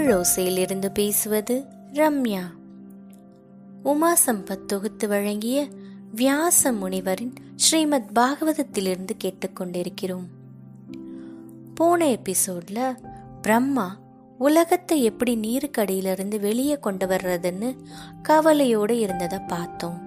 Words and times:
தமிழோசையிலிருந்து 0.00 0.90
பேசுவது 0.94 1.64
ரம்யா. 1.92 2.42
உமா 3.82 4.16
சம்பத் 4.26 4.64
தொகுத்து 4.64 5.08
வழங்கிய 5.08 5.68
வியாச 6.14 6.72
முனிவரின் 6.72 7.34
ஸ்ரீமத் 7.56 8.10
பாகவதத்திலிருந்து 8.14 9.10
கேட்டுக்கொண்டிருக்கிறோம். 9.24 10.24
போன 11.74 12.06
எபிசோட்ல 12.06 12.96
பிரம்மா 13.42 13.98
உலகத்தை 14.38 15.02
எப்படி 15.02 15.36
நீருக்கடியிலிருந்து 15.36 16.40
வெளியே 16.40 16.78
கொண்டு 16.78 17.06
வர்றதுன்னு 17.06 17.76
கவலையோடு 18.22 18.98
இருந்ததை 18.98 19.38
பார்த்தோம். 19.38 20.00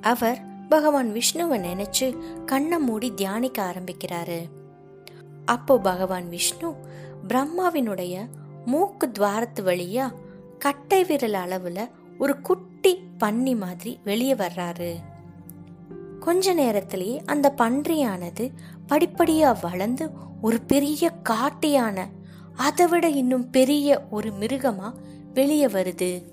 அவர் 0.00 0.42
பகவான் 0.68 1.12
விஷ்ணுவை 1.12 1.60
நினைச்சு 1.60 2.16
கண்ணை 2.44 2.78
மூடி 2.78 3.14
தியானிக்க 3.14 3.74
ஆரம்பிக்கிறாரு. 3.74 4.48
அப்போ 5.44 5.78
பகவான் 5.78 6.28
விஷ்ணு 6.28 6.74
பிரம்மாவினுடைய 7.28 8.26
மூக்கு 8.64 9.10
துவாரத்து 9.10 9.64
வழியா 9.64 10.12
கட்டை 10.58 11.04
விரல் 11.04 11.32
அளவுல 11.32 11.90
ஒரு 12.18 12.40
குட்டி 12.40 13.02
பன்னி 13.18 13.56
மாதிரி 13.56 13.98
வெளியே 14.04 14.34
வர்றாரு. 14.34 14.94
கொஞ்ச 16.20 16.52
நேரத்திலேயே 16.52 17.22
அந்த 17.26 17.54
பன்றியானது 17.58 18.50
படிப்படியா 18.88 19.56
வளர்ந்து 19.60 20.10
ஒரு 20.42 20.60
பெரிய 20.60 21.12
காட்டியான 21.28 22.06
அதை 22.56 22.86
விட 22.86 23.08
இன்னும் 23.08 23.50
பெரிய 23.50 24.06
ஒரு 24.10 24.32
மிருகமா 24.40 24.92
வெளியே 25.34 25.66
வருது. 25.66 26.24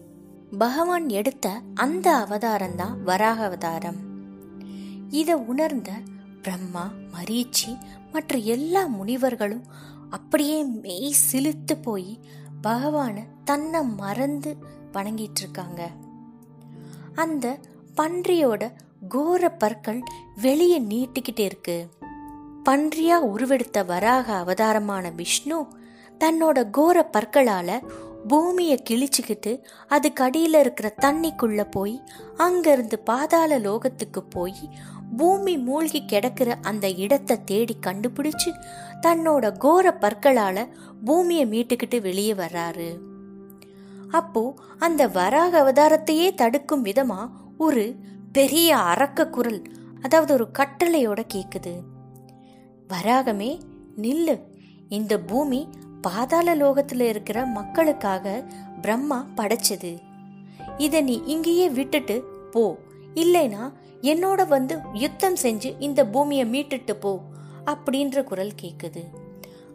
பகவான் 0.57 1.09
எடுத்த 1.09 1.61
அந்த 1.73 2.15
அவதாரம் 2.15 2.75
தான் 2.75 3.03
வராக 3.03 3.43
அவதாரம் 3.43 3.99
இதை 5.09 5.33
உணர்ந்த 5.33 5.91
பிரம்மா 6.41 6.91
மரீச்சி 7.13 7.77
மற்ற 8.11 8.37
எல்லா 8.37 8.85
முனிவர்களும் 8.85 9.63
அப்படியே 10.11 10.63
மெய் 10.63 11.15
சிலுத்து 11.31 11.81
போய் 11.81 12.19
பகவானை 12.61 13.23
தன்னை 13.43 13.83
மறந்து 13.83 14.57
வணங்கிட்டு 14.93 15.39
இருக்காங்க 15.39 15.89
அந்த 17.15 17.59
பன்றியோட 17.97 18.71
கோர 19.09 19.51
பற்கள் 19.51 20.03
வெளியே 20.41 20.81
நீட்டிக்கிட்டே 20.81 21.39
இருக்கு. 21.39 21.89
பன்றியா 22.69 23.15
உருவெடுத்த 23.15 23.85
வராக 23.85 24.33
அவதாரமான 24.33 25.09
விஷ்ணு 25.09 25.65
தன்னோட 26.19 26.69
கோர 26.69 27.09
பற்களால 27.13 27.81
பூமியை 28.27 28.83
கிழிச்சுக்கிட்டு 28.89 29.63
அதுக்கு 29.87 30.23
அடியில் 30.23 30.53
இருக்கிற 30.53 30.95
தண்ணிக்குள்ள 31.01 31.71
போய் 31.71 32.03
அங்கிருந்து 32.37 32.99
பாதாள 32.99 33.59
லோகத்துக்கு 33.59 34.21
போய் 34.29 34.69
பூமி 35.17 35.57
மூழ்கி 35.57 36.05
கிடக்கிற 36.05 36.57
அந்த 36.61 36.89
இடத்தை 36.89 37.43
தேடி 37.43 37.75
கண்டுபிடிச்சு 37.87 38.51
தன்னோட 39.01 39.57
கோர 39.57 39.97
பற்களால 40.01 40.67
பூமியை 41.05 41.45
மீட்டுக்கிட்டு 41.45 42.01
வெளியே 42.01 42.33
வர்றாரு. 42.33 42.97
அப்போ 44.09 44.53
அந்த 44.79 45.07
வராக 45.07 45.53
அவதாரத்தையே 45.63 46.33
தடுக்கும் 46.33 46.85
விதமா 46.85 47.29
ஒரு 47.57 47.95
பெரிய 48.31 48.77
அரக்க 48.77 49.27
குரல் 49.27 49.61
அதாவது 50.01 50.33
ஒரு 50.33 50.47
கட்டளையோட 50.59 51.21
கேக்குது. 51.33 51.73
வராகமே 52.89 53.59
நில்லு. 53.97 54.39
இந்த 54.89 55.19
பூமி 55.19 55.69
பாதாள 56.01 56.55
லோகத்துல 56.55 56.99
இருக்கிற 56.99 57.45
மக்களுக்காக 57.45 58.43
பிரம்மா 58.81 59.25
படைச்சது. 59.35 60.01
இத 60.77 61.01
நீ 61.01 61.21
இங்கேயே 61.25 61.69
விட்டுட்டு 61.69 62.23
போ. 62.51 62.77
இல்லைனா 63.13 63.71
என்னோட 64.01 64.47
வந்து 64.47 64.79
யுத்தம் 64.93 65.35
செஞ்சு 65.41 65.75
இந்த 65.79 66.05
பூமியை 66.05 66.45
மீட்டுட்டு 66.45 66.93
போ 66.93 67.21
அப்படின்ற 67.65 68.23
குரல் 68.23 68.51
கேக்குது. 68.61 69.03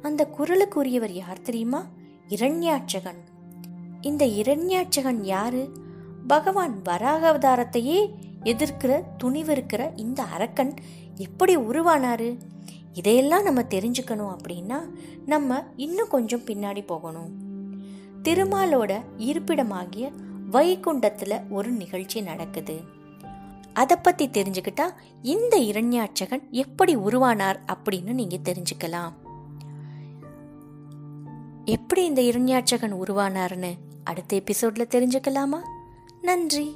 அந்த 0.03 0.29
குரலுக்குரியவர் 0.39 1.11
யார் 1.11 1.41
தெரியுமா? 1.41 1.87
இரண்யாட்சகன். 2.29 3.23
இந்த 4.01 4.27
இரண்யாட்சகன் 4.27 5.23
யாரு? 5.23 5.71
பகவான் 6.27 6.83
வராக 6.83 7.33
அவதாரத்தையே 7.33 8.15
எதிர்க்கிற 8.45 9.03
துணிவு 9.19 9.53
இருக்கிற 9.53 9.93
இந்த 9.97 10.23
அரக்கன் 10.23 10.75
எப்படி 11.15 11.57
உருவானாரு? 11.57 12.37
இதையெல்லாம் 12.97 13.43
நம்ம 13.43 13.63
தெரிஞ்சுக்கணும் 13.63 14.37
அப்படின்னா 14.37 14.81
நம்ம 15.27 15.65
இன்னும் 15.77 16.09
கொஞ்சம் 16.09 16.41
பின்னாடி 16.41 16.87
போகணும். 16.87 17.31
திருமாலோட 18.23 18.93
இருப்பிடமாகிய 19.19 20.11
வைகுண்டத்தில் 20.51 21.51
ஒரு 21.51 21.71
நிகழ்ச்சி 21.71 22.21
நடக்குது. 22.21 22.81
அதை 23.73 23.97
பற்றி 24.03 24.29
தெரிஞ்சுக்கிட்டா 24.29 24.87
இந்த 25.23 25.59
இரண்யாட்சகன் 25.59 26.51
எப்படி 26.51 26.97
உருவானார் 26.97 27.59
அப்படின்னு 27.73 28.13
நீங்கள் 28.13 28.45
தெரிஞ்சுக்கலாம். 28.49 29.13
எப்படி 31.65 32.05
இந்த 32.05 32.23
இரண்யாட்சகன் 32.23 32.95
உருவானார்னு 32.95 33.73
அடுத்த 34.05 34.37
எபிசோட்ல 34.37 34.85
தெரிஞ்சுக்கலாமா? 34.95 35.61
நன்றி. 36.23 36.67